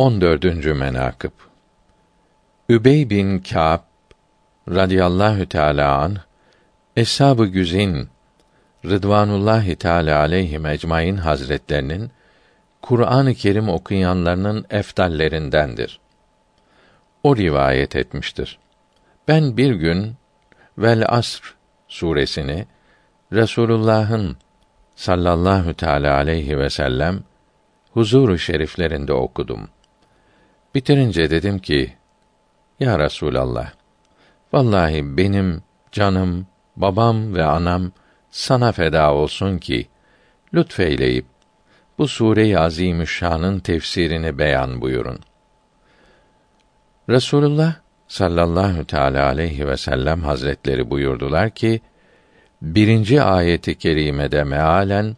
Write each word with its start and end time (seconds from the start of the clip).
14. 0.00 0.44
menakıb 0.64 1.30
Übey 2.68 3.10
bin 3.10 3.38
Kâb 3.38 3.80
radıyallahu 4.68 5.46
teâlâ 5.46 5.98
an 5.98 6.16
Eshab-ı 6.96 7.46
Güzin 7.46 8.08
Rıdvanullahi 8.84 9.76
Teala 9.76 10.18
aleyhi 10.18 10.60
ecmaîn 10.68 11.16
hazretlerinin 11.16 12.10
Kur'an-ı 12.82 13.34
Kerim 13.34 13.68
okuyanlarının 13.68 14.66
efdallerindendir. 14.70 16.00
O 17.22 17.36
rivayet 17.36 17.96
etmiştir. 17.96 18.58
Ben 19.28 19.56
bir 19.56 19.74
gün 19.74 20.14
Vel 20.78 21.04
Asr 21.08 21.54
suresini 21.88 22.66
Resulullah'ın 23.32 24.36
sallallahu 24.96 25.74
teala 25.74 26.14
aleyhi 26.14 26.58
ve 26.58 26.70
sellem 26.70 27.20
huzuru 27.92 28.38
şeriflerinde 28.38 29.12
okudum. 29.12 29.68
Bitirince 30.74 31.30
dedim 31.30 31.58
ki: 31.58 31.92
Ya 32.80 32.98
Resulallah, 32.98 33.72
vallahi 34.52 35.16
benim 35.16 35.62
canım, 35.92 36.46
babam 36.76 37.34
ve 37.34 37.44
anam 37.44 37.92
sana 38.30 38.72
feda 38.72 39.14
olsun 39.14 39.58
ki 39.58 39.88
lütfeyleyip 40.54 41.26
bu 41.98 42.08
sure-i 42.08 42.58
azimüşşanın 42.58 43.58
tefsirini 43.58 44.38
beyan 44.38 44.80
buyurun. 44.80 45.18
Resulullah 47.08 47.74
sallallahu 48.08 48.84
teala 48.84 49.26
aleyhi 49.26 49.68
ve 49.68 49.76
sellem 49.76 50.22
hazretleri 50.22 50.90
buyurdular 50.90 51.50
ki 51.50 51.80
birinci 52.62 53.22
ayeti 53.22 53.78
kerimede 53.78 54.44
mealen 54.44 55.16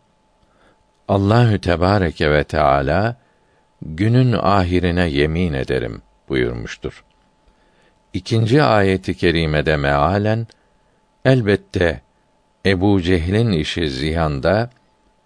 Allahü 1.09 1.59
Tebareke 1.59 2.31
ve 2.31 2.45
Teala 2.45 3.17
günün 3.87 4.33
ahirine 4.33 5.09
yemin 5.09 5.53
ederim 5.53 6.03
buyurmuştur. 6.29 7.05
İkinci 8.13 8.63
ayeti 8.63 9.15
kerimede 9.15 9.77
mealen 9.77 10.47
elbette 11.25 12.01
Ebu 12.67 13.03
Cehil'in 13.03 13.53
işi 13.53 13.91
ziyanda, 13.91 14.71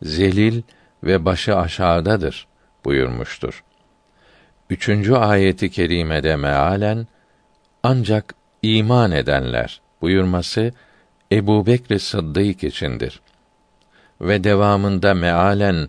zelil 0.03 0.63
ve 1.05 1.25
başı 1.25 1.57
aşağıdadır 1.57 2.47
buyurmuştur. 2.85 3.65
Üçüncü 4.71 5.15
ayeti 5.15 5.71
kerimede 5.71 6.37
mealen 6.37 7.07
ancak 7.83 8.35
iman 8.63 9.13
edenler 9.13 9.81
buyurması 10.01 10.73
Ebu 11.33 11.67
Bekr 11.67 11.99
Sıddık 11.99 12.65
içindir. 12.65 13.21
Ve 14.21 14.45
devamında 14.45 15.15
mealen 15.15 15.89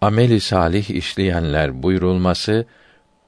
ameli 0.00 0.40
salih 0.40 0.90
işleyenler 0.90 1.82
buyurulması 1.82 2.66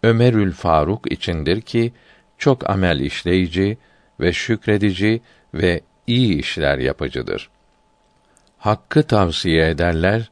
Ömerül 0.02 0.52
Faruk 0.52 1.12
içindir 1.12 1.60
ki 1.60 1.92
çok 2.38 2.70
amel 2.70 3.00
işleyici 3.00 3.78
ve 4.20 4.32
şükredici 4.32 5.20
ve 5.54 5.80
iyi 6.06 6.38
işler 6.38 6.78
yapıcıdır. 6.78 7.50
Hakkı 8.58 9.02
tavsiye 9.02 9.70
ederler 9.70 10.30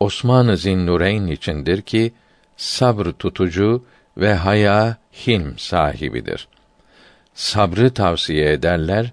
Osman-ı 0.00 0.56
Zinnureyn 0.56 1.26
içindir 1.26 1.82
ki 1.82 2.12
sabr 2.56 3.04
tutucu 3.04 3.84
ve 4.16 4.34
haya 4.34 4.96
hilm 5.26 5.58
sahibidir. 5.58 6.48
Sabrı 7.34 7.94
tavsiye 7.94 8.52
ederler 8.52 9.12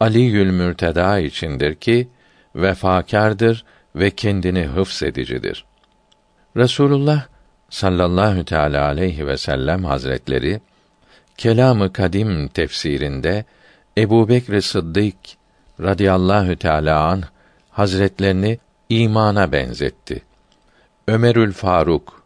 Ali 0.00 0.20
Yül 0.20 0.50
Mürteda 0.50 1.18
içindir 1.18 1.74
ki 1.74 2.08
vefakardır 2.56 3.64
ve 3.96 4.10
kendini 4.10 4.62
hıfzedicidir. 4.62 5.64
Resulullah 6.56 7.26
sallallahu 7.70 8.44
teala 8.44 8.86
aleyhi 8.86 9.26
ve 9.26 9.36
sellem 9.36 9.84
hazretleri 9.84 10.60
Kelamı 11.36 11.92
Kadim 11.92 12.48
tefsirinde 12.48 13.44
Ebu 13.98 14.28
Bekr 14.28 14.60
Sıddık 14.60 15.16
radıyallahu 15.80 16.56
teala 16.56 17.04
an 17.04 17.22
hazretlerini 17.70 18.58
imana 18.88 19.52
benzetti. 19.52 20.22
Ömerül 21.08 21.52
Faruk 21.52 22.22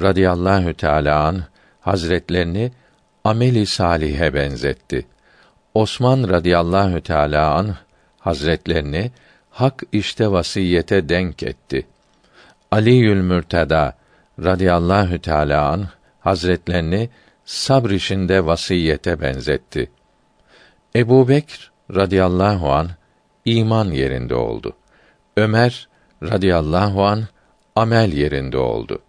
radıyallahu 0.00 0.74
teala 0.74 1.24
an 1.24 1.42
hazretlerini 1.80 2.72
ameli 3.24 3.66
salihe 3.66 4.34
benzetti. 4.34 5.06
Osman 5.74 6.28
radıyallahu 6.28 7.00
teala 7.00 7.54
an 7.54 7.74
hazretlerini 8.18 9.10
hak 9.50 9.82
işte 9.92 10.30
vasiyete 10.30 11.08
denk 11.08 11.42
etti. 11.42 11.86
Aliül 12.72 13.22
Mürteda 13.22 13.94
radıyallahu 14.44 15.18
teala 15.18 15.68
an 15.68 15.88
hazretlerini 16.20 17.10
sabr 17.44 17.90
işinde 17.90 18.46
vasiyete 18.46 19.20
benzetti. 19.20 19.90
Ebu 20.96 21.28
Bekr 21.28 21.72
radıyallahu 21.94 22.72
an 22.72 22.88
iman 23.44 23.90
yerinde 23.90 24.34
oldu. 24.34 24.76
Ömer 25.36 25.88
radıyallahu 26.22 27.04
an 27.04 27.24
amel 27.76 28.12
yerinde 28.12 28.58
oldu. 28.58 29.02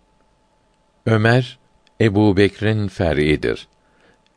Ömer 1.06 1.60
Ebu 2.02 2.38
Bekr'in 2.38 2.88
fer'idir. 2.88 3.68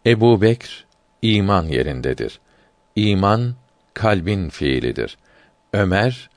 Ebu 0.06 0.43
Bekr 0.43 0.84
iman 1.22 1.65
yerindedir. 1.65 2.41
İman 2.97 3.55
kalbin 3.94 4.49
fiilidir. 4.49 5.19
Ömer 5.72 6.31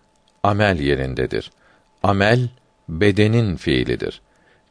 amel 0.43 0.79
yerindedir. 0.79 1.51
Amel 2.03 2.49
bedenin 2.89 3.55
fiilidir. 3.55 4.21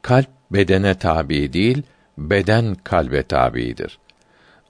Kalp 0.02 0.28
bedene 0.50 0.94
tabi 0.94 1.52
değil, 1.52 1.82
beden 2.18 2.74
kalbe 2.74 3.22
tabidir. 3.22 3.98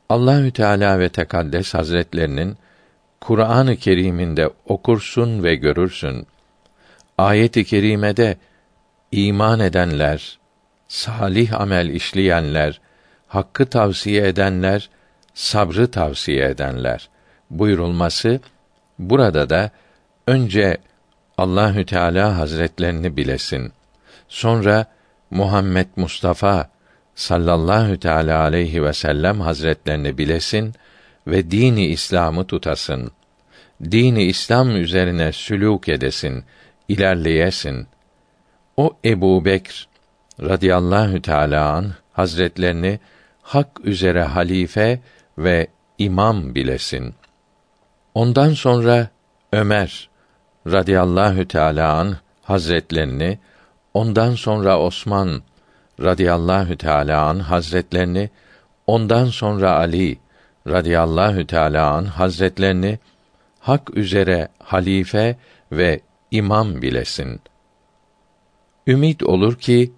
Allahü 0.08 0.50
Teala 0.50 0.98
ve 0.98 1.08
Tekaddes 1.08 1.74
Hazretlerinin 1.74 2.56
Kur'an-ı 3.20 3.76
Kerim'inde 3.76 4.50
okursun 4.66 5.42
ve 5.42 5.54
görürsün. 5.54 6.26
Ayet-i 7.18 7.64
kerimede 7.64 8.36
iman 9.12 9.60
edenler, 9.60 10.38
salih 10.88 11.60
amel 11.60 11.88
işleyenler, 11.88 12.80
hakkı 13.26 13.66
tavsiye 13.66 14.28
edenler, 14.28 14.90
sabrı 15.34 15.90
tavsiye 15.90 16.44
edenler 16.44 17.08
buyurulması 17.50 18.40
burada 18.98 19.50
da 19.50 19.70
önce 20.26 20.78
Allahü 21.38 21.86
Teala 21.86 22.38
Hazretlerini 22.38 23.16
bilesin. 23.16 23.72
Sonra 24.28 24.86
Muhammed 25.30 25.86
Mustafa 25.96 26.70
sallallahu 27.14 27.96
teala 27.98 28.40
aleyhi 28.40 28.84
ve 28.84 28.92
sellem 28.92 29.40
hazretlerini 29.40 30.18
bilesin 30.18 30.74
ve 31.26 31.50
dini 31.50 31.86
İslam'ı 31.86 32.46
tutasın. 32.46 33.10
Dini 33.82 34.22
İslam 34.22 34.76
üzerine 34.76 35.28
sülûk 35.28 35.92
edesin, 35.92 36.44
ilerleyesin. 36.88 37.86
O 38.76 38.96
Ebu 39.04 39.44
Bekr 39.44 39.88
radıyallahu 40.40 41.22
teâlâ 41.22 41.72
an 41.72 41.92
hazretlerini 42.12 43.00
hak 43.42 43.80
üzere 43.84 44.22
halife 44.22 45.00
ve 45.38 45.66
imam 45.98 46.54
bilesin. 46.54 47.14
Ondan 48.14 48.54
sonra 48.54 49.08
Ömer 49.52 50.08
radıyallahu 50.66 51.48
teâlâ 51.48 51.92
an 51.92 52.16
hazretlerini, 52.42 53.38
ondan 53.94 54.34
sonra 54.34 54.80
Osman 54.80 55.42
radıyallahu 56.00 56.76
teâlâ 56.76 57.26
an 57.26 57.38
hazretlerini, 57.38 58.30
ondan 58.86 59.26
sonra 59.26 59.72
Ali 59.72 60.18
radıyallahu 60.68 61.46
teâlâ 61.46 61.90
an 61.90 62.04
hazretlerini 62.04 62.98
hak 63.60 63.96
üzere 63.96 64.48
halife 64.58 65.36
ve 65.72 66.00
imam 66.30 66.82
bilesin. 66.82 67.40
Ümit 68.86 69.22
olur 69.22 69.58
ki 69.58 69.92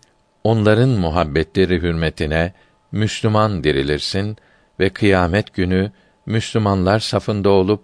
onların 0.44 0.88
muhabbetleri 0.88 1.82
hürmetine 1.82 2.52
Müslüman 2.92 3.64
dirilirsin 3.64 4.36
ve 4.80 4.88
kıyamet 4.88 5.54
günü 5.54 5.92
Müslümanlar 6.26 6.98
safında 6.98 7.50
olup 7.50 7.82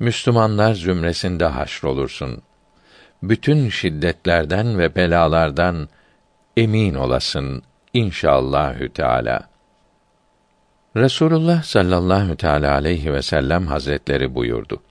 Müslümanlar 0.00 0.74
zümresinde 0.74 1.44
haşrolursun. 1.44 2.42
Bütün 3.22 3.68
şiddetlerden 3.68 4.78
ve 4.78 4.94
belalardan 4.94 5.88
emin 6.56 6.94
olasın 6.94 7.62
inşallahü 7.94 8.92
teala. 8.92 9.48
Resulullah 10.96 11.62
sallallahu 11.62 12.36
teala 12.36 12.72
aleyhi 12.72 13.12
ve 13.12 13.22
sellem 13.22 13.66
hazretleri 13.66 14.34
buyurdu. 14.34 14.82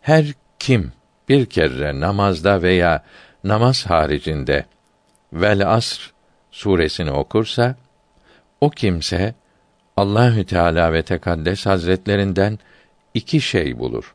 Her 0.00 0.26
kim 0.58 0.92
bir 1.28 1.46
kere 1.46 2.00
namazda 2.00 2.62
veya 2.62 3.04
namaz 3.44 3.86
haricinde 3.86 4.66
Vel 5.32 5.74
Asr 5.74 6.12
suresini 6.50 7.10
okursa 7.10 7.76
o 8.60 8.70
kimse 8.70 9.34
Allahü 9.96 10.46
Teala 10.46 10.92
ve 10.92 11.02
Tekaddes 11.02 11.66
Hazretlerinden 11.66 12.58
iki 13.14 13.40
şey 13.40 13.78
bulur. 13.78 14.14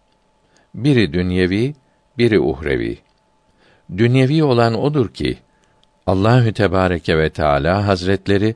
Biri 0.75 1.13
dünyevi, 1.13 1.73
biri 2.17 2.39
uhrevi. 2.39 2.97
Dünyevi 3.97 4.43
olan 4.43 4.73
odur 4.73 5.09
ki 5.09 5.37
Allahü 6.07 6.53
Tebareke 6.53 7.17
ve 7.17 7.29
Teala 7.29 7.87
Hazretleri 7.87 8.55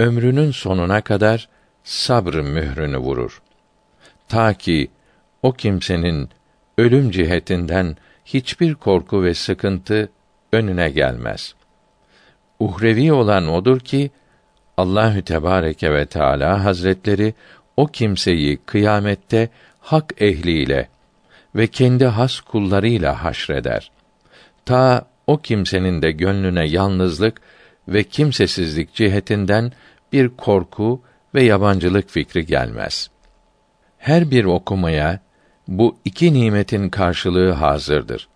ömrünün 0.00 0.50
sonuna 0.50 1.00
kadar 1.00 1.48
sabr 1.84 2.34
mührünü 2.34 2.98
vurur. 2.98 3.42
Ta 4.28 4.54
ki 4.54 4.90
o 5.42 5.52
kimsenin 5.52 6.28
ölüm 6.78 7.10
cihetinden 7.10 7.96
hiçbir 8.24 8.74
korku 8.74 9.22
ve 9.22 9.34
sıkıntı 9.34 10.08
önüne 10.52 10.90
gelmez. 10.90 11.54
Uhrevi 12.60 13.12
olan 13.12 13.48
odur 13.48 13.80
ki 13.80 14.10
Allahü 14.76 15.22
Tebareke 15.22 15.92
ve 15.92 16.06
Teala 16.06 16.64
Hazretleri 16.64 17.34
o 17.76 17.86
kimseyi 17.86 18.56
kıyamette 18.56 19.48
hak 19.80 20.14
ehliyle 20.22 20.88
ve 21.54 21.66
kendi 21.66 22.06
has 22.06 22.40
kullarıyla 22.40 23.24
haşreder. 23.24 23.90
Ta 24.64 25.06
o 25.26 25.38
kimsenin 25.38 26.02
de 26.02 26.10
gönlüne 26.10 26.64
yalnızlık 26.68 27.40
ve 27.88 28.04
kimsesizlik 28.04 28.94
cihetinden 28.94 29.72
bir 30.12 30.28
korku 30.28 31.02
ve 31.34 31.42
yabancılık 31.42 32.10
fikri 32.10 32.46
gelmez. 32.46 33.10
Her 33.98 34.30
bir 34.30 34.44
okumaya 34.44 35.20
bu 35.68 35.96
iki 36.04 36.34
nimetin 36.34 36.88
karşılığı 36.88 37.52
hazırdır. 37.52 38.28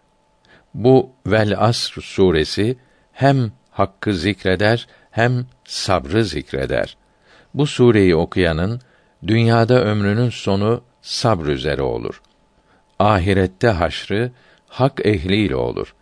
Bu 0.75 1.11
Vel 1.27 1.55
Asr 1.59 2.01
suresi 2.01 2.77
hem 3.13 3.53
hakkı 3.71 4.15
zikreder 4.15 4.87
hem 5.11 5.47
sabrı 5.65 6.25
zikreder. 6.25 6.97
Bu 7.55 7.67
sureyi 7.67 8.17
okuyanın 8.17 8.81
dünyada 9.27 9.85
ömrünün 9.85 10.31
sonu 10.31 10.83
sabr 11.03 11.47
üzere 11.47 11.83
olur. 11.83 12.23
Ahirette 12.99 13.69
haşrı 13.69 14.31
hak 14.69 15.07
ehliyle 15.07 15.57
olur. 15.57 15.95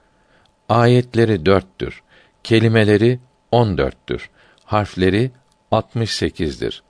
Ayetleri 0.69 1.47
dörttür. 1.47 2.03
Kelimeleri 2.45 3.21
on 3.53 3.79
dörttür. 3.79 4.31
Harfleri 4.65 5.31
68'dir. 5.73 6.83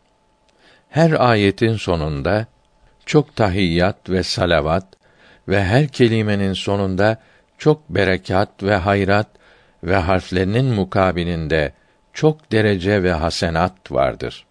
Her 0.88 1.10
ayetin 1.10 1.76
sonunda 1.76 2.46
çok 3.06 3.36
tahiyyat 3.36 4.10
ve 4.10 4.22
salavat 4.22 4.86
ve 5.48 5.64
her 5.64 5.88
kelimenin 5.88 6.52
sonunda 6.52 7.16
çok 7.58 7.88
berekat 7.88 8.62
ve 8.62 8.76
hayrat 8.76 9.26
ve 9.84 9.96
harflerinin 9.96 10.64
mukabilinde 10.64 11.72
çok 12.12 12.52
derece 12.52 13.02
ve 13.02 13.12
hasenat 13.12 13.92
vardır. 13.92 14.46